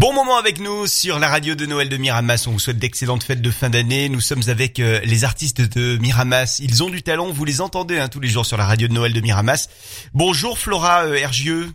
Bon 0.00 0.14
moment 0.14 0.38
avec 0.38 0.60
nous 0.60 0.86
sur 0.86 1.18
la 1.18 1.28
radio 1.28 1.54
de 1.54 1.66
Noël 1.66 1.90
de 1.90 1.98
Miramas. 1.98 2.46
On 2.46 2.52
vous 2.52 2.58
souhaite 2.58 2.78
d'excellentes 2.78 3.22
fêtes 3.22 3.42
de 3.42 3.50
fin 3.50 3.68
d'année. 3.68 4.08
Nous 4.08 4.22
sommes 4.22 4.40
avec 4.48 4.80
euh, 4.80 4.98
les 5.04 5.24
artistes 5.24 5.60
de 5.60 5.98
Miramas. 5.98 6.58
Ils 6.58 6.82
ont 6.82 6.88
du 6.88 7.02
talent. 7.02 7.30
Vous 7.30 7.44
les 7.44 7.60
entendez 7.60 7.98
hein, 7.98 8.08
tous 8.08 8.18
les 8.18 8.28
jours 8.28 8.46
sur 8.46 8.56
la 8.56 8.64
radio 8.64 8.88
de 8.88 8.94
Noël 8.94 9.12
de 9.12 9.20
Miramas. 9.20 9.68
Bonjour 10.14 10.58
Flora 10.58 11.04
euh, 11.04 11.16
Hergieux. 11.16 11.70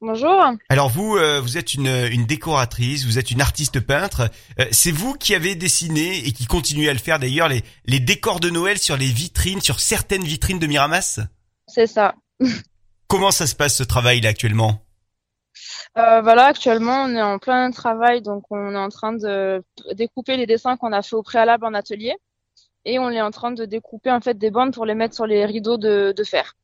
Bonjour. 0.00 0.42
Alors 0.70 0.88
vous, 0.88 1.18
euh, 1.18 1.42
vous 1.42 1.58
êtes 1.58 1.74
une, 1.74 2.08
une 2.10 2.24
décoratrice, 2.24 3.04
vous 3.04 3.18
êtes 3.18 3.30
une 3.30 3.42
artiste 3.42 3.80
peintre. 3.80 4.30
C'est 4.70 4.90
vous 4.90 5.12
qui 5.12 5.34
avez 5.34 5.54
dessiné 5.54 6.26
et 6.26 6.32
qui 6.32 6.46
continuez 6.46 6.88
à 6.88 6.94
le 6.94 6.98
faire 6.98 7.18
d'ailleurs 7.18 7.48
les, 7.48 7.62
les 7.84 8.00
décors 8.00 8.40
de 8.40 8.48
Noël 8.48 8.78
sur 8.78 8.96
les 8.96 9.08
vitrines, 9.08 9.60
sur 9.60 9.80
certaines 9.80 10.24
vitrines 10.24 10.58
de 10.58 10.66
Miramas? 10.66 11.20
C'est 11.66 11.86
ça. 11.86 12.14
Comment 13.06 13.32
ça 13.32 13.46
se 13.46 13.54
passe 13.54 13.76
ce 13.76 13.82
travail 13.82 14.22
là 14.22 14.30
actuellement? 14.30 14.85
Euh, 15.98 16.20
voilà, 16.20 16.46
actuellement, 16.46 17.04
on 17.04 17.14
est 17.14 17.22
en 17.22 17.38
plein 17.38 17.70
travail, 17.70 18.20
donc 18.20 18.44
on 18.50 18.74
est 18.74 18.78
en 18.78 18.90
train 18.90 19.14
de 19.14 19.62
découper 19.94 20.36
les 20.36 20.46
dessins 20.46 20.76
qu'on 20.76 20.92
a 20.92 21.00
fait 21.00 21.16
au 21.16 21.22
préalable 21.22 21.64
en 21.64 21.72
atelier, 21.72 22.14
et 22.84 22.98
on 22.98 23.10
est 23.10 23.22
en 23.22 23.30
train 23.30 23.50
de 23.50 23.64
découper 23.64 24.10
en 24.10 24.20
fait 24.20 24.36
des 24.36 24.50
bandes 24.50 24.74
pour 24.74 24.84
les 24.84 24.94
mettre 24.94 25.14
sur 25.14 25.26
les 25.26 25.46
rideaux 25.46 25.78
de, 25.78 26.12
de 26.14 26.24
fer 26.24 26.54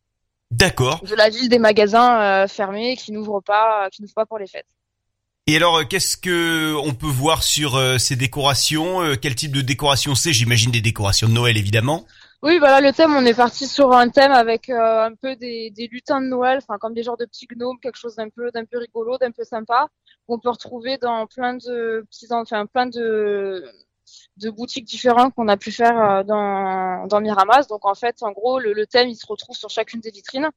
D'accord. 0.51 1.03
de 1.03 1.15
la 1.15 1.31
ville 1.31 1.49
des 1.49 1.59
magasins 1.59 2.21
euh, 2.21 2.47
fermés 2.47 2.95
qui 2.97 3.11
n'ouvrent 3.11 3.41
pas, 3.41 3.89
qui 3.91 4.03
n'ouvrent 4.03 4.15
pas 4.15 4.27
pour 4.27 4.39
les 4.39 4.47
fêtes. 4.47 4.67
Et 5.47 5.57
alors, 5.57 5.79
euh, 5.79 5.85
qu'est-ce 5.85 6.19
que 6.19 6.75
on 6.85 6.93
peut 6.93 7.07
voir 7.07 7.43
sur 7.43 7.77
euh, 7.77 7.97
ces 7.97 8.17
décorations? 8.17 9.01
Quel 9.21 9.35
type 9.35 9.53
de 9.53 9.63
décoration 9.63 10.15
c'est? 10.15 10.35
J'imagine 10.35 10.71
des 10.71 10.83
décorations 10.83 11.27
de 11.27 11.33
Noël, 11.33 11.57
évidemment. 11.57 12.05
Oui, 12.43 12.59
voilà, 12.59 12.81
le 12.81 12.93
thème, 12.93 13.15
on 13.15 13.25
est 13.25 13.35
parti 13.35 13.69
sur 13.69 13.93
un 13.93 14.09
thème 14.09 14.33
avec 14.33 14.69
euh, 14.69 15.05
un 15.07 15.15
peu 15.15 15.37
des, 15.37 15.73
lutins 15.93 16.21
de 16.21 16.27
Noël, 16.27 16.59
enfin 16.59 16.77
comme 16.79 16.93
des 16.93 17.05
genres 17.05 17.17
de 17.17 17.25
petits 17.25 17.47
gnomes, 17.47 17.79
quelque 17.81 17.97
chose 17.97 18.17
d'un 18.17 18.31
peu 18.31 18.51
d'un 18.51 18.65
peu 18.65 18.79
rigolo, 18.79 19.17
d'un 19.17 19.31
peu 19.31 19.45
sympa, 19.45 19.89
qu'on 20.27 20.41
peut 20.41 20.51
retrouver 20.51 20.99
dans 20.99 21.29
plein 21.29 21.55
de 21.55 22.05
petits, 22.11 22.27
enfin 22.33 22.67
plein 22.67 22.87
de 22.87 23.65
de 24.37 24.51
boutiques 24.51 24.85
différentes 24.85 25.35
qu'on 25.35 25.49
a 25.49 25.57
pu 25.57 25.73
faire 25.73 25.99
euh, 26.01 26.23
dans 26.23 27.07
dans 27.07 27.21
Miramas. 27.21 27.67
Donc 27.69 27.85
en 27.85 27.95
fait, 27.95 28.17
en 28.23 28.33
gros, 28.33 28.59
le, 28.59 28.73
le 28.73 28.87
thème, 28.87 29.09
il 29.09 29.17
se 29.17 29.27
retrouve 29.27 29.57
sur 29.57 29.71
chacune 29.71 30.01
des 30.01 30.11
vitrines, 30.11 30.51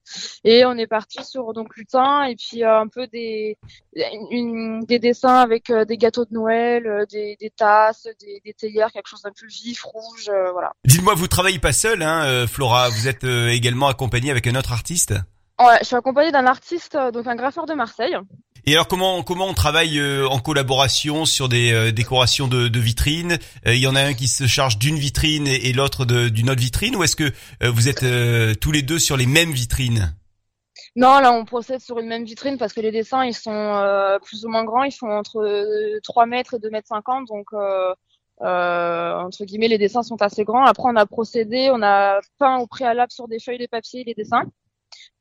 et 0.44 0.66
on 0.66 0.73
est 0.78 0.88
parti 0.88 1.23
sur 1.23 1.53
donc 1.53 1.75
lutins 1.75 2.23
et 2.23 2.36
puis 2.36 2.64
euh, 2.64 2.80
un 2.80 2.88
peu 2.88 3.08
des 3.08 3.58
une- 4.31 4.81
des 4.86 5.00
dessins 5.00 5.36
avec 5.39 5.70
euh, 5.70 5.86
des 5.86 5.97
gâteaux 5.97 6.25
de 6.25 6.34
Noël, 6.34 7.06
des, 7.09 7.38
des 7.39 7.50
tasses, 7.50 8.08
des, 8.20 8.42
des 8.44 8.53
théières, 8.53 8.92
quelque 8.92 9.08
chose 9.08 9.22
d'un 9.22 9.31
peu 9.31 9.47
vif, 9.47 9.84
rouge, 9.84 10.30
euh, 10.30 10.52
voilà. 10.52 10.73
Dites-moi, 10.86 11.14
vous 11.16 11.28
travaillez 11.28 11.59
pas 11.59 11.73
seul, 11.73 12.02
hein, 12.02 12.45
Flora 12.47 12.90
Vous 12.90 13.08
êtes 13.08 13.23
également 13.23 13.88
accompagnée 13.88 14.31
avec 14.31 14.47
un 14.47 14.56
autre 14.56 14.72
artiste? 14.73 15.14
Ouais, 15.59 15.78
je 15.81 15.86
suis 15.86 15.95
accompagnée 15.95 16.31
d'un 16.31 16.47
artiste, 16.47 16.97
donc 17.14 17.28
un 17.28 17.36
graffeur 17.36 17.66
de 17.66 17.73
Marseille. 17.73 18.17
Et 18.67 18.73
alors, 18.73 18.88
comment 18.88 19.21
comment 19.23 19.47
on 19.47 19.53
travaille 19.53 19.99
euh, 19.99 20.27
en 20.27 20.39
collaboration 20.39 21.25
sur 21.25 21.49
des 21.49 21.71
euh, 21.71 21.91
décorations 21.91 22.47
de, 22.47 22.67
de 22.67 22.80
vitrines? 22.80 23.38
Euh, 23.67 23.75
Il 23.75 23.80
y 23.81 23.88
en 23.88 23.95
a 23.95 24.02
un 24.02 24.13
qui 24.13 24.27
se 24.27 24.47
charge 24.47 24.77
d'une 24.80 24.97
vitrine 24.97 25.47
et, 25.47 25.72
l'autre 25.73 26.05
d'une 26.05 26.49
autre 26.49 26.61
vitrine, 26.61 26.95
ou 26.95 27.03
est-ce 27.03 27.16
que 27.16 27.31
vous 27.63 27.89
êtes 27.89 28.05
tous 28.59 28.72
les 28.72 28.81
deux 28.81 28.99
sur 28.99 29.17
les 29.17 29.25
mêmes 29.25 29.52
vitrines? 29.52 30.16
Non, 30.95 31.19
là, 31.19 31.33
on 31.33 31.44
procède 31.44 31.81
sur 31.81 31.99
une 31.99 32.07
même 32.07 32.23
vitrine 32.23 32.57
parce 32.57 32.72
que 32.72 32.80
les 32.80 32.91
dessins, 32.91 33.25
ils 33.25 33.33
sont 33.33 33.52
euh, 33.52 34.17
plus 34.19 34.45
ou 34.45 34.49
moins 34.49 34.63
grands. 34.63 34.83
Ils 34.83 34.94
font 34.94 35.11
entre 35.11 35.39
euh, 35.39 36.00
3 36.03 36.25
mètres 36.25 36.53
et 36.53 36.59
2 36.59 36.69
mètres 36.69 36.88
50. 36.88 37.27
Donc, 37.27 37.47
euh, 37.53 37.94
euh, 38.41 39.13
entre 39.19 39.44
guillemets, 39.44 39.67
les 39.67 39.77
dessins 39.77 40.03
sont 40.03 40.22
assez 40.22 40.45
grands. 40.45 40.63
Après, 40.63 40.85
on 40.85 40.95
a 40.95 41.05
procédé, 41.05 41.69
on 41.72 41.81
a 41.81 42.22
peint 42.39 42.59
au 42.59 42.67
préalable 42.67 43.11
sur 43.11 43.27
des 43.27 43.39
feuilles 43.39 43.57
de 43.57 43.67
papier 43.67 44.05
les 44.05 44.13
dessins. 44.13 44.44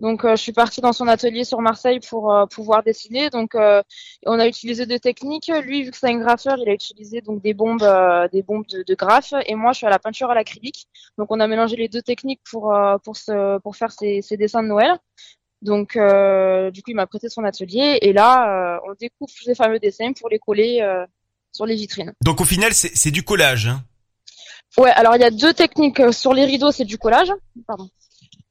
Donc, 0.00 0.24
euh, 0.24 0.36
je 0.36 0.42
suis 0.42 0.52
partie 0.52 0.80
dans 0.80 0.92
son 0.92 1.06
atelier 1.06 1.44
sur 1.44 1.60
Marseille 1.60 2.00
pour 2.00 2.32
euh, 2.32 2.46
pouvoir 2.46 2.82
dessiner. 2.82 3.30
Donc, 3.30 3.54
euh, 3.54 3.82
on 4.26 4.38
a 4.38 4.46
utilisé 4.48 4.86
deux 4.86 4.98
techniques. 4.98 5.50
Lui, 5.62 5.84
vu 5.84 5.90
que 5.92 5.96
c'est 5.96 6.08
un 6.08 6.18
graffeur, 6.18 6.56
il 6.58 6.68
a 6.68 6.72
utilisé 6.72 7.20
donc 7.20 7.42
des 7.42 7.54
bombes, 7.54 7.82
euh, 7.82 8.26
des 8.28 8.42
bombes 8.42 8.66
de, 8.66 8.82
de 8.82 8.94
graphe. 8.94 9.32
Et 9.46 9.54
moi, 9.54 9.72
je 9.72 9.78
suis 9.78 9.86
à 9.86 9.90
la 9.90 10.00
peinture 10.00 10.30
à 10.30 10.34
l'acrylique. 10.34 10.86
Donc, 11.16 11.28
on 11.30 11.38
a 11.40 11.46
mélangé 11.46 11.76
les 11.76 11.88
deux 11.88 12.02
techniques 12.02 12.40
pour 12.50 12.74
euh, 12.74 12.98
pour 13.04 13.16
se, 13.16 13.58
pour 13.60 13.76
faire 13.76 13.92
ces, 13.92 14.20
ces 14.20 14.36
dessins 14.36 14.62
de 14.62 14.68
Noël. 14.68 14.98
Donc, 15.62 15.96
euh, 15.96 16.70
du 16.70 16.82
coup, 16.82 16.90
il 16.90 16.96
m'a 16.96 17.06
prêté 17.06 17.28
son 17.30 17.44
atelier 17.44 17.98
et 18.02 18.12
là, 18.12 18.76
euh, 18.76 18.80
on 18.86 18.94
découpe 19.00 19.30
ces 19.30 19.54
fameux 19.54 19.78
dessins 19.78 20.12
pour 20.12 20.28
les 20.28 20.38
coller 20.38 20.82
euh, 20.82 21.06
sur 21.52 21.64
les 21.64 21.76
vitrines. 21.76 22.12
Donc 22.22 22.40
au 22.40 22.44
final, 22.44 22.72
c'est 22.74 23.10
du 23.10 23.22
collage. 23.22 23.68
Hein? 23.68 23.82
Ouais, 24.76 24.90
alors 24.90 25.14
il 25.16 25.22
y 25.22 25.24
a 25.24 25.30
deux 25.30 25.54
techniques. 25.54 26.12
Sur 26.12 26.34
les 26.34 26.44
rideaux, 26.44 26.72
c'est 26.72 26.84
du 26.84 26.98
collage. 26.98 27.32
Pardon. 27.66 27.88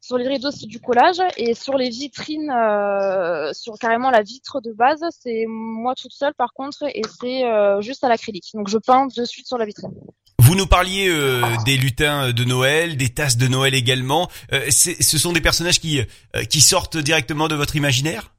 Sur 0.06 0.18
les 0.18 0.28
rideaux, 0.28 0.52
c'est 0.52 0.66
du 0.66 0.82
collage 0.82 1.22
et 1.38 1.54
sur 1.54 1.78
les 1.78 1.88
vitrines, 1.88 2.52
euh, 2.52 3.54
sur 3.54 3.76
carrément 3.80 4.12
la 4.12 4.22
vitre 4.22 4.60
de 4.60 4.74
base, 4.74 5.00
c'est 5.18 5.46
moi 5.48 5.96
toute 5.96 6.12
seule 6.12 6.34
par 6.34 6.52
contre 6.52 6.84
et 6.94 7.04
c'est 7.22 7.46
euh, 7.46 7.80
juste 7.80 8.04
à 8.04 8.10
l'acrylique. 8.10 8.50
Donc 8.54 8.68
je 8.68 8.78
peins 8.80 9.08
de 9.08 9.24
suite 9.24 9.48
sur 9.48 9.58
la 9.58 9.64
vitrine. 9.64 9.94
Vous 10.40 10.56
nous 10.56 10.68
parliez 10.68 11.08
euh, 11.08 11.42
des 11.66 11.78
lutins 11.78 12.34
de 12.34 12.44
Noël, 12.44 12.98
des 12.98 13.14
tasses 13.14 13.38
de 13.38 13.48
Noël 13.48 13.74
également. 13.76 14.28
Ce 14.52 15.18
sont 15.18 15.32
des 15.32 15.40
personnages 15.40 15.80
qui 15.80 16.02
qui 16.50 16.60
sortent 16.60 16.98
directement 16.98 17.48
de 17.48 17.56
votre 17.56 17.78
imaginaire? 17.78 18.34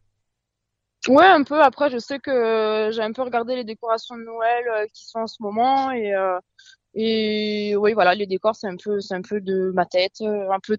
Ouais, 1.09 1.25
un 1.25 1.45
peu. 1.45 1.63
Après, 1.63 1.89
je 1.91 1.97
sais 1.97 2.19
que 2.19 2.91
j'ai 2.93 3.01
un 3.01 3.13
peu 3.13 3.23
regardé 3.23 3.57
les 3.57 3.65
décorations 3.65 4.19
de 4.19 4.23
Noël 4.23 4.87
qui 4.93 5.07
sont 5.07 5.21
en 5.21 5.27
ce 5.27 5.37
moment 5.41 5.93
et 5.93 6.13
et 6.95 7.75
oui, 7.77 7.93
voilà, 7.93 8.15
les 8.15 8.27
décors 8.27 8.55
c'est 8.55 8.69
un 8.69 8.77
peu 8.77 9.01
c'est 9.01 9.15
un 9.15 9.23
peu 9.23 9.41
de 9.41 9.73
ma 9.75 9.85
tête, 9.85 10.21
euh, 10.21 10.51
un 10.51 10.61
peu 10.61 10.77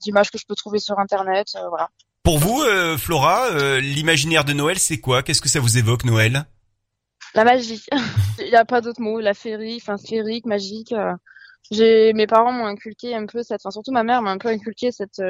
d'images 0.00 0.30
que 0.30 0.38
je 0.38 0.46
peux 0.46 0.54
trouver 0.54 0.78
sur 0.78 0.98
internet, 0.98 1.48
euh, 1.56 1.68
voilà. 1.68 1.90
Pour 2.22 2.38
vous, 2.38 2.62
euh, 2.62 2.96
Flora, 2.96 3.48
euh, 3.52 3.80
l'imaginaire 3.80 4.44
de 4.44 4.52
Noël, 4.52 4.78
c'est 4.78 4.98
quoi? 4.98 5.22
Qu'est-ce 5.22 5.40
que 5.40 5.48
ça 5.48 5.60
vous 5.60 5.78
évoque 5.78 6.04
Noël? 6.04 6.44
La 7.34 7.44
magie. 7.44 7.84
Il 8.38 8.48
y 8.48 8.56
a 8.56 8.64
pas 8.64 8.80
d'autre 8.80 9.00
mot, 9.00 9.20
la 9.20 9.34
féerie, 9.34 9.78
enfin 9.80 9.98
sphérique, 9.98 10.46
magique. 10.46 10.94
J'ai 11.70 12.14
mes 12.14 12.26
parents 12.26 12.52
m'ont 12.52 12.66
inculqué 12.66 13.14
un 13.14 13.26
peu 13.26 13.42
cette, 13.42 13.60
enfin 13.60 13.70
surtout 13.70 13.92
ma 13.92 14.02
mère 14.02 14.22
m'a 14.22 14.30
un 14.30 14.38
peu 14.38 14.48
inculqué 14.48 14.90
cette 14.90 15.20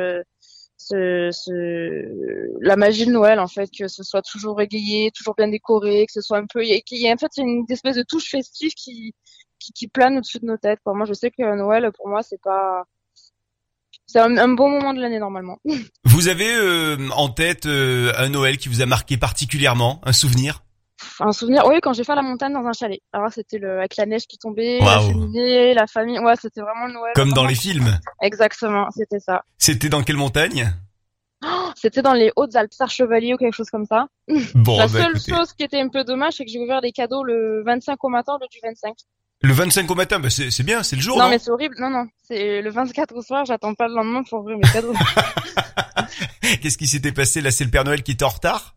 ce, 0.80 1.30
ce, 1.32 2.58
la 2.60 2.76
magie 2.76 3.06
de 3.06 3.10
Noël 3.10 3.40
en 3.40 3.48
fait, 3.48 3.68
que 3.76 3.88
ce 3.88 4.04
soit 4.04 4.22
toujours 4.22 4.60
égayé, 4.60 5.10
toujours 5.10 5.34
bien 5.34 5.48
décoré, 5.48 6.06
que 6.06 6.12
ce 6.12 6.20
soit 6.20 6.38
un 6.38 6.46
peu, 6.46 6.62
qu'il 6.62 6.98
y 6.98 7.08
a 7.08 7.12
en 7.12 7.16
fait 7.16 7.32
une 7.36 7.64
espèce 7.68 7.96
de 7.96 8.04
touche 8.04 8.30
festive 8.30 8.72
qui 8.74 9.12
qui, 9.68 9.72
qui 9.72 9.88
plane 9.88 10.18
au-dessus 10.18 10.38
de 10.38 10.46
nos 10.46 10.56
têtes. 10.56 10.80
Quoi. 10.84 10.94
Moi, 10.94 11.06
je 11.06 11.12
sais 11.12 11.30
que 11.30 11.56
Noël 11.56 11.90
pour 11.92 12.08
moi 12.08 12.22
c'est 12.22 12.40
pas, 12.40 12.84
c'est 14.06 14.20
un, 14.20 14.36
un 14.38 14.48
bon 14.48 14.70
moment 14.70 14.94
de 14.94 15.00
l'année 15.00 15.18
normalement. 15.18 15.58
Vous 16.04 16.28
avez 16.28 16.50
euh, 16.54 16.96
en 17.14 17.28
tête 17.28 17.66
euh, 17.66 18.12
un 18.16 18.30
Noël 18.30 18.56
qui 18.56 18.68
vous 18.68 18.80
a 18.80 18.86
marqué 18.86 19.16
particulièrement, 19.16 20.00
un 20.04 20.12
souvenir? 20.12 20.62
Un 21.20 21.32
souvenir, 21.32 21.64
oui, 21.66 21.76
quand 21.80 21.92
j'ai 21.92 22.02
fait 22.02 22.14
la 22.14 22.22
montagne 22.22 22.52
dans 22.52 22.66
un 22.66 22.72
chalet. 22.72 23.00
Alors 23.12 23.30
c'était 23.30 23.58
le 23.58 23.78
avec 23.78 23.96
la 23.96 24.06
neige 24.06 24.26
qui 24.26 24.38
tombait, 24.38 24.78
la 24.80 25.00
Waouh. 25.00 25.10
cheminée, 25.10 25.74
la 25.74 25.86
famille. 25.86 26.18
Ouais, 26.18 26.34
c'était 26.40 26.60
vraiment 26.60 26.88
Noël. 26.88 27.12
Comme 27.14 27.32
dans 27.32 27.46
les 27.46 27.54
films. 27.54 27.98
Exactement, 28.20 28.88
c'était 28.90 29.20
ça. 29.20 29.44
C'était 29.58 29.88
dans 29.88 30.02
quelle 30.02 30.16
montagne? 30.16 30.72
C'était 31.76 32.02
dans 32.02 32.14
les 32.14 32.32
Hautes-Alpes, 32.34 32.72
Sarre-Chevalier 32.72 33.34
ou 33.34 33.36
quelque 33.36 33.54
chose 33.54 33.70
comme 33.70 33.84
ça. 33.84 34.08
Bon, 34.54 34.76
la 34.76 34.88
bah, 34.88 34.92
seule 34.92 35.16
écoutez, 35.16 35.32
chose 35.32 35.52
qui 35.52 35.62
était 35.62 35.80
un 35.80 35.88
peu 35.88 36.02
dommage, 36.02 36.34
c'est 36.34 36.44
que 36.44 36.50
j'ai 36.50 36.58
ouvert 36.58 36.80
les 36.80 36.90
cadeaux 36.90 37.22
le 37.22 37.62
25 37.64 38.02
au 38.02 38.08
matin, 38.08 38.36
le 38.40 38.48
du 38.50 38.58
25. 38.62 38.94
Le 39.42 39.52
25 39.52 39.90
au 39.90 39.94
matin, 39.94 40.18
bah, 40.18 40.30
c'est 40.30 40.62
bien, 40.62 40.82
c'est 40.82 40.96
le 40.96 41.02
jour, 41.02 41.16
non, 41.18 41.24
non, 41.24 41.30
mais 41.30 41.38
c'est 41.38 41.50
horrible. 41.50 41.76
Non, 41.78 41.90
non. 41.90 42.06
C'est 42.26 42.60
le 42.60 42.70
24 42.70 43.14
au 43.14 43.22
soir, 43.22 43.44
j'attends 43.44 43.74
pas 43.74 43.88
le 43.88 43.94
lendemain 43.94 44.22
pour 44.28 44.40
ouvrir 44.40 44.58
mes 44.58 44.68
cadeaux. 44.70 44.94
Qu'est-ce 46.62 46.78
qui 46.78 46.86
s'était 46.86 47.12
passé 47.12 47.40
là? 47.40 47.50
C'est 47.50 47.64
le 47.64 47.70
Père 47.70 47.84
Noël 47.84 48.02
qui 48.02 48.12
était 48.12 48.24
en 48.24 48.28
retard? 48.30 48.74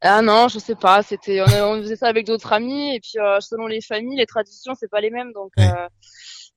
Ah 0.00 0.22
non, 0.22 0.48
je 0.48 0.58
sais 0.58 0.74
pas. 0.76 1.02
C'était, 1.02 1.40
on, 1.42 1.44
on 1.72 1.80
faisait 1.82 1.96
ça 1.96 2.06
avec 2.06 2.26
d'autres 2.26 2.52
amis 2.52 2.94
et 2.94 3.00
puis 3.00 3.18
euh, 3.18 3.40
selon 3.40 3.66
les 3.66 3.80
familles, 3.80 4.16
les 4.18 4.26
traditions, 4.26 4.74
c'est 4.78 4.88
pas 4.90 5.00
les 5.00 5.10
mêmes. 5.10 5.32
Donc, 5.32 5.50
Ouais. 5.56 5.66
euh, 5.68 5.88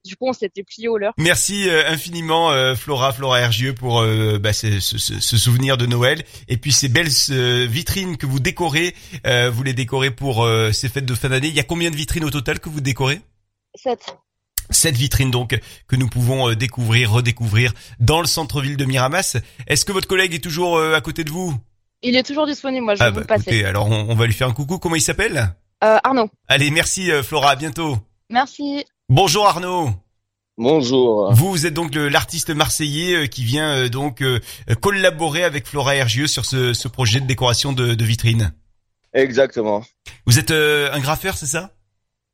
du 0.06 0.16
coup, 0.16 0.28
on 0.28 0.34
s'était 0.34 0.64
plié 0.64 0.88
au 0.88 0.98
leur. 0.98 1.14
Merci 1.18 1.70
euh, 1.70 1.84
infiniment 1.90 2.52
euh, 2.52 2.76
Flora, 2.76 3.12
Flora 3.14 3.40
Hergieux 3.40 3.74
pour 3.74 4.02
euh, 4.02 4.40
bah, 4.40 4.54
ce, 4.54 4.80
ce- 4.80 4.98
ce- 4.98 5.38
souvenir 5.38 5.78
de 5.78 5.86
Noël 5.86 6.24
et 6.48 6.58
puis 6.58 6.72
ces 6.72 6.90
belles 6.90 7.10
euh, 7.30 7.68
vitrines 7.70 8.18
que 8.18 8.26
vous 8.26 8.40
décorez. 8.40 8.96
euh, 9.28 9.50
vous 9.52 9.64
les 9.64 9.74
décorez 9.74 10.12
pour 10.12 10.44
euh, 10.44 10.72
ces 10.72 10.90
fêtes 10.90 11.06
de 11.06 11.14
fin 11.16 11.30
d'année. 11.30 11.48
Il 11.50 11.56
y 11.56 11.60
a 11.60 11.64
combien 11.64 11.92
de 11.92 11.96
vitrines 11.96 12.24
au 12.26 12.30
total 12.32 12.60
que 12.60 12.70
vous 12.70 12.82
décorez? 12.82 13.22
7. 13.76 14.00
Cette 14.70 14.96
vitrine 14.96 15.32
donc 15.32 15.60
que 15.88 15.96
nous 15.96 16.08
pouvons 16.08 16.50
euh, 16.50 16.56
découvrir, 16.56 17.12
redécouvrir 17.12 17.74
dans 18.00 18.22
le 18.22 18.28
centre-ville 18.28 18.78
de 18.78 18.86
Miramas. 18.86 19.38
Est-ce 19.68 19.86
que 19.86 19.92
votre 19.92 20.08
collègue 20.08 20.34
est 20.34 20.40
toujours 20.44 20.78
euh, 20.78 20.96
à 20.96 21.02
côté 21.02 21.24
de 21.24 21.30
vous? 21.32 21.54
Il 22.04 22.16
est 22.16 22.24
toujours 22.24 22.48
disponible. 22.48 22.84
Moi, 22.86 22.96
je 22.96 23.00
vais 23.00 23.06
Ah 23.06 23.10
vous 23.10 23.16
bah 23.18 23.22
le 23.22 23.28
passer. 23.28 23.44
écoutez, 23.52 23.66
alors 23.66 23.88
on, 23.92 24.10
on 24.10 24.16
va 24.16 24.26
lui 24.26 24.34
faire 24.34 24.48
un 24.48 24.54
coucou. 24.54 24.80
Comment 24.80 24.96
il 24.96 25.02
s'appelle? 25.02 25.54
Euh, 25.84 25.98
Arnaud. 26.04 26.30
Allez, 26.48 26.72
merci 26.72 27.12
euh, 27.12 27.22
Flora, 27.22 27.52
à 27.52 27.56
bientôt. 27.56 27.98
Merci. 28.30 28.86
Bonjour 29.14 29.46
Arnaud. 29.46 29.90
Bonjour. 30.58 31.34
Vous, 31.34 31.50
vous 31.50 31.66
êtes 31.66 31.74
donc 31.74 31.96
l'artiste 31.96 32.50
marseillais 32.50 33.24
euh, 33.24 33.28
qui 33.28 33.44
vient 33.44 33.70
euh, 33.76 33.90
donc 33.90 34.22
euh, 34.22 34.40
collaborer 34.80 35.44
avec 35.44 35.68
Flora 35.68 35.98
Hergieux 35.98 36.28
sur 36.28 36.46
ce, 36.46 36.72
ce 36.72 36.88
projet 36.88 37.20
de 37.20 37.26
décoration 37.26 37.74
de, 37.74 37.94
de 37.94 38.06
vitrine. 38.06 38.54
Exactement. 39.14 39.84
Vous 40.26 40.40
êtes 40.40 40.52
un 40.52 41.00
graffeur, 41.02 41.36
c'est 41.36 41.46
ça? 41.46 41.72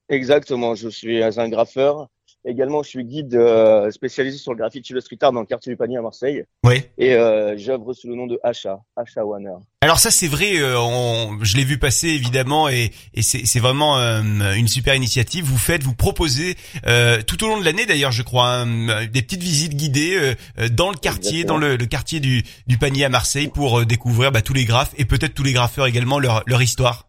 Exactement. 0.09 0.75
Je 0.75 0.87
suis 0.87 1.23
un 1.23 1.49
graffeur 1.49 2.09
Également, 2.45 2.81
je 2.83 2.89
suis 2.89 3.03
guide 3.03 3.35
euh, 3.35 3.91
spécialisé 3.91 4.37
sur 4.37 4.53
le 4.53 4.57
graffiti 4.57 4.93
et 4.93 4.95
le 4.95 5.01
street 5.01 5.17
art 5.21 5.33
dans 5.33 5.41
le 5.41 5.45
quartier 5.45 5.71
du 5.71 5.75
Panier 5.75 5.97
à 5.97 6.01
Marseille. 6.01 6.43
Oui. 6.63 6.81
Et 6.97 7.13
euh, 7.15 7.57
j'œuvre 7.57 7.93
sous 7.93 8.07
le 8.07 8.15
nom 8.15 8.25
de 8.25 8.39
Hacha, 8.43 8.79
Hacha 8.95 9.25
Warner. 9.25 9.55
Alors 9.81 9.99
ça 9.99 10.11
c'est 10.11 10.27
vrai, 10.27 10.57
euh, 10.57 10.79
on- 10.79 11.37
je 11.43 11.57
l'ai 11.57 11.63
vu 11.65 11.77
passer 11.77 12.07
évidemment 12.07 12.67
et, 12.69 12.91
et 13.13 13.21
c'est 13.21 13.59
vraiment 13.59 13.97
euh, 13.97 14.21
une 14.55 14.67
super 14.67 14.95
initiative. 14.95 15.43
Vous 15.45 15.57
faites, 15.57 15.83
vous 15.83 15.93
proposez 15.93 16.55
euh, 16.85 17.21
tout 17.21 17.43
au 17.43 17.47
long 17.47 17.59
de 17.59 17.65
l'année 17.65 17.85
d'ailleurs, 17.85 18.11
je 18.11 18.23
crois, 18.23 18.47
hein, 18.61 19.05
des 19.07 19.21
petites 19.21 19.43
visites 19.43 19.75
guidées 19.75 20.15
euh, 20.15 20.35
euh, 20.59 20.69
dans 20.69 20.89
le 20.89 20.97
quartier, 20.97 21.41
Exactement. 21.41 21.59
dans 21.59 21.65
le, 21.67 21.75
le 21.75 21.85
quartier 21.85 22.19
du, 22.19 22.43
du 22.67 22.77
panier 22.77 23.03
à 23.05 23.09
Marseille 23.09 23.49
pour 23.49 23.79
euh, 23.79 23.85
découvrir 23.85 24.31
bah, 24.31 24.41
tous 24.41 24.53
les 24.53 24.65
graphes 24.65 24.93
et 24.97 25.05
peut-être 25.05 25.33
tous 25.33 25.43
les 25.43 25.53
graffeurs 25.53 25.85
également 25.87 26.19
leur, 26.19 26.43
leur 26.47 26.61
histoire. 26.61 27.06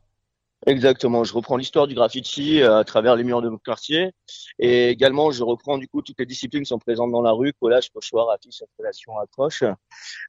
Exactement, 0.69 1.25
je 1.25 1.33
reprends 1.33 1.57
l'histoire 1.57 1.87
du 1.87 1.95
graffiti 1.95 2.61
euh, 2.61 2.81
à 2.81 2.85
travers 2.85 3.17
les 3.17 3.25
murs 3.25 3.41
de 3.41 3.49
mon 3.49 3.57
quartier. 3.57 4.13
Et 4.59 4.91
également, 4.91 5.31
je 5.31 5.43
reprends 5.43 5.79
du 5.79 5.89
coup 5.89 6.03
toutes 6.03 6.19
les 6.19 6.27
disciplines 6.27 6.63
qui 6.63 6.69
sont 6.69 6.79
présentes 6.79 7.11
dans 7.11 7.23
la 7.23 7.33
rue, 7.33 7.55
collage, 7.55 7.91
pochoir, 7.91 8.29
affiche, 8.29 8.61
installation, 8.61 9.19
accroche. 9.19 9.63
Euh, 9.63 9.75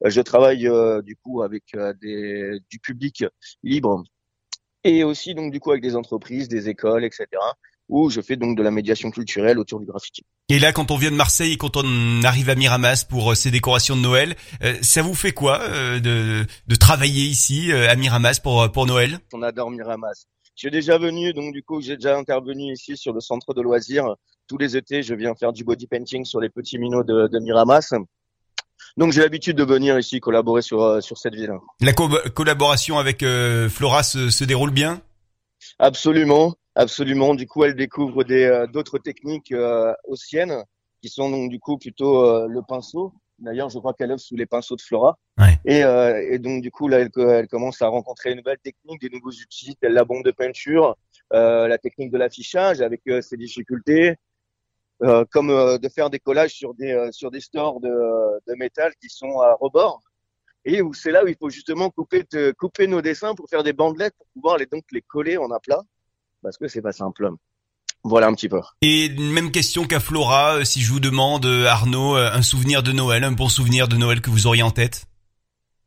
je 0.05 0.21
travaille 0.21 0.65
euh, 0.65 1.01
du 1.01 1.17
coup 1.17 1.41
avec 1.41 1.65
euh, 1.75 1.93
des, 2.01 2.57
du 2.69 2.79
public 2.79 3.25
libre 3.63 4.01
et 4.85 5.03
aussi 5.03 5.35
donc 5.35 5.51
du 5.51 5.59
coup 5.59 5.71
avec 5.71 5.83
des 5.83 5.97
entreprises, 5.97 6.47
des 6.47 6.69
écoles, 6.69 7.03
etc. 7.03 7.27
où 7.89 8.09
je 8.09 8.21
fais 8.21 8.37
donc 8.37 8.57
de 8.57 8.63
la 8.63 8.71
médiation 8.71 9.11
culturelle 9.11 9.59
autour 9.59 9.79
du 9.79 9.85
graffiti. 9.85 10.21
Et 10.47 10.59
là, 10.59 10.71
quand 10.71 10.91
on 10.91 10.95
vient 10.95 11.11
de 11.11 11.15
Marseille 11.15 11.53
et 11.53 11.57
quand 11.57 11.75
on 11.75 12.23
arrive 12.23 12.49
à 12.49 12.55
Miramas 12.55 13.05
pour 13.09 13.31
euh, 13.31 13.35
ces 13.35 13.51
décorations 13.51 13.95
de 13.97 14.01
Noël, 14.01 14.35
euh, 14.63 14.75
ça 14.81 15.01
vous 15.01 15.15
fait 15.15 15.33
quoi 15.33 15.59
euh, 15.61 15.99
de, 15.99 16.45
de 16.67 16.75
travailler 16.75 17.23
ici 17.23 17.71
à 17.71 17.95
Miramas 17.95 18.39
pour, 18.41 18.71
pour 18.71 18.85
Noël? 18.85 19.19
On 19.33 19.41
adore 19.41 19.71
Miramas. 19.71 20.25
Je 20.55 20.67
suis 20.67 20.71
déjà 20.71 20.97
venu, 20.97 21.33
donc 21.33 21.53
du 21.53 21.63
coup 21.63 21.81
j'ai 21.81 21.95
déjà 21.95 22.17
intervenu 22.17 22.73
ici 22.73 22.95
sur 22.97 23.13
le 23.13 23.19
centre 23.19 23.53
de 23.53 23.61
loisirs. 23.61 24.15
Tous 24.47 24.57
les 24.57 24.75
étés, 24.75 25.03
je 25.03 25.13
viens 25.13 25.33
faire 25.35 25.53
du 25.53 25.63
body 25.63 25.87
painting 25.87 26.25
sur 26.25 26.39
les 26.41 26.49
petits 26.49 26.77
minots 26.77 27.03
de, 27.03 27.27
de 27.27 27.39
Miramas. 27.39 27.93
Donc 28.97 29.13
j'ai 29.13 29.21
l'habitude 29.21 29.55
de 29.55 29.63
venir 29.63 29.97
ici 29.99 30.19
collaborer 30.19 30.61
sur, 30.61 31.01
sur 31.01 31.17
cette 31.17 31.35
ville. 31.35 31.53
La 31.79 31.93
co- 31.93 32.09
collaboration 32.33 32.97
avec 32.97 33.23
euh, 33.23 33.69
Flora 33.69 34.03
se, 34.03 34.29
se 34.29 34.43
déroule 34.43 34.71
bien? 34.71 35.01
Absolument, 35.77 36.55
absolument. 36.83 37.35
Du 37.35 37.45
coup, 37.45 37.63
elle 37.65 37.75
découvre 37.75 38.23
des 38.23 38.45
euh, 38.45 38.67
d'autres 38.67 38.99
techniques 39.09 39.51
euh, 39.51 39.93
ossiennes 40.13 40.63
qui 41.01 41.09
sont 41.09 41.29
donc 41.29 41.49
du 41.49 41.59
coup 41.59 41.77
plutôt 41.77 42.25
euh, 42.25 42.47
le 42.47 42.61
pinceau. 42.61 43.13
D'ailleurs, 43.37 43.69
je 43.69 43.79
crois 43.79 43.93
qu'elle 43.93 44.11
œuvre 44.11 44.19
sous 44.19 44.35
les 44.35 44.45
pinceaux 44.45 44.75
de 44.75 44.81
Flora. 44.81 45.17
Ouais. 45.37 45.57
Et, 45.63 45.81
euh, 45.83 46.33
et 46.33 46.39
donc 46.39 46.61
du 46.61 46.71
coup, 46.71 46.87
là, 46.89 46.99
elle, 46.99 47.09
elle 47.15 47.47
commence 47.47 47.81
à 47.81 47.87
rencontrer 47.87 48.31
une 48.31 48.37
nouvelle 48.37 48.57
technique, 48.57 48.99
des 48.99 49.09
nouveaux 49.09 49.35
outils, 49.43 49.75
tels 49.79 49.93
la 49.93 50.03
bombe 50.03 50.25
de 50.25 50.31
peinture, 50.31 50.97
euh, 51.33 51.67
la 51.67 51.77
technique 51.77 52.11
de 52.11 52.17
l'affichage 52.17 52.81
avec 52.81 53.01
euh, 53.07 53.21
ses 53.21 53.37
difficultés, 53.37 54.15
euh, 55.03 55.23
comme 55.31 55.51
euh, 55.51 55.77
de 55.77 55.87
faire 55.87 56.09
des 56.09 56.19
collages 56.19 56.55
sur 56.61 56.73
des 56.73 56.91
euh, 56.91 57.11
sur 57.13 57.31
des 57.31 57.39
stores 57.39 57.79
de, 57.79 57.89
de 58.47 58.53
métal 58.55 58.91
qui 59.01 59.09
sont 59.09 59.39
à 59.39 59.53
rebord. 59.53 60.01
Et 60.65 60.81
où 60.81 60.93
c'est 60.93 61.11
là 61.11 61.23
où 61.23 61.27
il 61.27 61.37
faut 61.39 61.49
justement 61.49 61.89
couper 61.89 62.25
te- 62.25 62.51
couper 62.51 62.87
nos 62.87 63.01
dessins 63.01 63.33
pour 63.35 63.47
faire 63.47 63.63
des 63.63 63.71
bandelettes 63.71 64.15
pour 64.17 64.27
pouvoir 64.33 64.57
les 64.57 64.65
donc 64.65 64.83
les 64.91 65.01
coller 65.01 65.37
en 65.37 65.49
aplat 65.51 65.81
parce 66.41 66.57
que 66.57 66.67
c'est 66.67 66.81
pas 66.81 66.91
simple. 66.91 67.29
Voilà 68.03 68.27
un 68.27 68.33
petit 68.33 68.47
peu. 68.47 68.61
Et 68.81 69.07
une 69.07 69.31
même 69.31 69.51
question 69.51 69.85
qu'à 69.85 69.99
Flora, 69.99 70.55
euh, 70.55 70.63
si 70.63 70.81
je 70.81 70.91
vous 70.91 71.01
demande, 71.01 71.45
euh, 71.45 71.65
Arnaud, 71.67 72.15
euh, 72.15 72.29
un 72.31 72.41
souvenir 72.41 72.81
de 72.81 72.93
Noël, 72.93 73.23
un 73.25 73.33
bon 73.33 73.49
souvenir 73.49 73.87
de 73.89 73.97
Noël 73.97 74.21
que 74.21 74.29
vous 74.29 74.47
auriez 74.47 74.63
en 74.63 74.71
tête? 74.71 75.05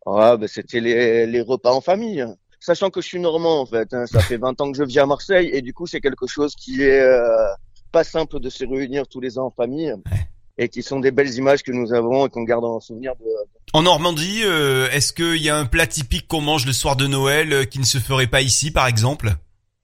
Ah, 0.05 0.37
bah, 0.37 0.47
c'était 0.49 0.81
les, 0.81 1.27
les 1.27 1.41
repas 1.41 1.73
en 1.73 1.81
famille. 1.81 2.25
Sachant 2.61 2.91
que 2.91 3.01
je 3.01 3.07
suis 3.07 3.19
normand, 3.21 3.61
en 3.61 3.67
fait. 3.67 3.93
hein. 3.95 4.05
Ça 4.07 4.21
fait 4.21 4.37
20 4.37 4.61
ans 4.61 4.71
que 4.71 4.79
je 4.79 4.85
vis 4.85 4.99
à 4.99 5.07
Marseille 5.07 5.51
et 5.53 5.63
du 5.63 5.73
coup, 5.73 5.87
c'est 5.87 6.01
quelque 6.01 6.27
chose 6.27 6.55
qui 6.55 6.83
est 6.83 7.01
euh, 7.01 7.47
pas 7.93 8.05
simple 8.05 8.41
de 8.41 8.51
se 8.51 8.65
réunir 8.65 9.09
tous 9.09 9.21
les 9.21 9.39
ans 9.39 9.47
en 9.47 9.51
famille 9.51 9.93
et 10.59 10.69
qui 10.69 10.83
sont 10.83 11.01
des 11.01 11.11
belles 11.13 11.35
images 11.35 11.63
que 11.63 11.73
nous 11.73 11.93
avons 11.95 12.27
et 12.27 12.29
qu'on 12.29 12.43
garde 12.43 12.65
en 12.65 12.79
souvenir 12.79 13.15
de, 13.17 13.25
En 13.73 13.83
Normandie, 13.83 14.43
euh, 14.45 14.89
est-ce 14.91 15.13
qu'il 15.13 15.43
y 15.43 15.49
a 15.49 15.57
un 15.57 15.65
plat 15.65 15.87
typique 15.87 16.29
qu'on 16.29 16.41
mange 16.43 16.67
le 16.67 16.73
soir 16.73 16.95
de 16.97 17.07
Noël 17.07 17.53
euh, 17.53 17.65
qui 17.65 17.79
ne 17.79 17.85
se 17.85 17.99
ferait 17.99 18.27
pas 18.27 18.43
ici, 18.43 18.71
par 18.71 18.87
exemple? 18.87 19.33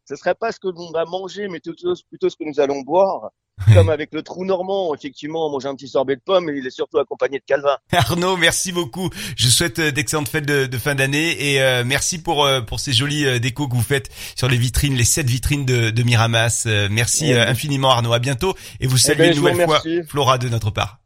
Ce 0.09 0.17
serait 0.17 0.35
pas 0.35 0.53
ce 0.53 0.59
que 0.61 0.69
l'on 0.69 0.91
va 0.91 1.05
manger, 1.05 1.49
mais 1.49 1.61
plutôt, 1.61 1.93
plutôt 2.09 2.31
ce 2.31 2.37
que 2.37 2.45
nous 2.45 2.61
allons 2.61 2.81
boire. 2.81 3.31
Comme 3.75 3.91
avec 3.91 4.15
le 4.15 4.23
trou 4.23 4.45
normand, 4.45 4.95
effectivement, 4.95 5.47
on 5.49 5.51
mange 5.51 5.67
un 5.67 5.75
petit 5.75 5.89
sorbet 5.89 6.15
de 6.15 6.21
pomme, 6.25 6.49
et 6.49 6.53
il 6.57 6.65
est 6.65 6.71
surtout 6.71 6.99
accompagné 6.99 7.41
de 7.41 7.45
calvin. 7.45 7.77
Arnaud, 7.93 8.37
merci 8.37 8.71
beaucoup. 8.71 9.11
Je 9.37 9.49
souhaite 9.49 9.81
euh, 9.81 9.91
d'excellentes 9.91 10.29
fêtes 10.29 10.47
de, 10.47 10.67
de 10.67 10.79
fin 10.79 10.95
d'année 10.95 11.53
et 11.55 11.61
euh, 11.61 11.83
merci 11.85 12.23
pour 12.23 12.45
euh, 12.45 12.61
pour 12.61 12.79
ces 12.79 12.93
jolis 12.93 13.27
euh, 13.27 13.41
décos 13.41 13.67
que 13.67 13.75
vous 13.75 13.83
faites 13.83 14.11
sur 14.37 14.49
les 14.49 14.57
vitrines, 14.57 14.95
les 14.95 15.03
sept 15.05 15.27
vitrines 15.29 15.67
de, 15.67 15.91
de 15.91 16.03
Miramas. 16.05 16.65
Euh, 16.67 16.87
merci 16.89 17.25
Ouais. 17.25 17.35
euh, 17.35 17.49
infiniment 17.49 17.91
Arnaud. 17.91 18.13
À 18.13 18.21
bientôt 18.21 18.55
et 18.79 18.87
vous 18.87 18.95
Eh 18.97 19.01
saluez 19.01 19.31
ben, 19.31 19.33
une 19.33 19.39
nouvelle 19.43 19.65
fois. 19.67 19.83
Flora 20.07 20.39
de 20.39 20.49
notre 20.49 20.71
part. 20.71 21.01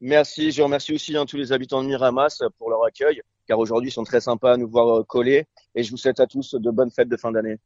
Merci, 0.00 0.50
je 0.50 0.60
remercie 0.62 0.92
aussi 0.92 1.16
hein, 1.16 1.24
tous 1.26 1.36
les 1.36 1.52
habitants 1.52 1.80
de 1.84 1.86
Miramas 1.88 2.42
pour 2.58 2.68
leur 2.70 2.84
accueil, 2.84 3.22
car 3.46 3.60
aujourd'hui 3.60 3.90
ils 3.90 3.92
sont 3.92 4.02
très 4.02 4.20
sympas 4.20 4.54
à 4.54 4.56
nous 4.56 4.68
voir 4.68 5.06
coller, 5.06 5.44
et 5.76 5.84
je 5.84 5.90
vous 5.92 5.96
souhaite 5.96 6.18
à 6.18 6.26
tous 6.26 6.56
de 6.56 6.70
bonnes 6.72 6.90
fêtes 6.90 7.08
de 7.08 7.16
fin 7.16 7.30
d'année. 7.30 7.58